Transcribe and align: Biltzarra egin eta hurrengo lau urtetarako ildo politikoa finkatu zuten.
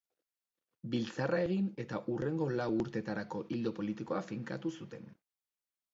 Biltzarra 0.93 1.41
egin 1.49 1.67
eta 1.83 2.01
hurrengo 2.13 2.47
lau 2.61 2.67
urtetarako 2.85 3.45
ildo 3.59 3.75
politikoa 3.81 4.27
finkatu 4.31 4.77
zuten. 4.79 5.07